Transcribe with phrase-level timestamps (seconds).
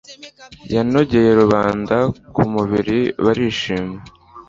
[0.73, 1.97] Yanogeye rubanda
[2.33, 3.97] ku mubiri barishima